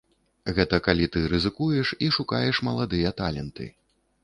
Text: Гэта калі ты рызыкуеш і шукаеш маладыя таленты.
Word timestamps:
Гэта 0.59 0.79
калі 0.87 1.07
ты 1.15 1.21
рызыкуеш 1.33 1.93
і 2.07 2.11
шукаеш 2.17 2.55
маладыя 2.71 3.15
таленты. 3.23 3.71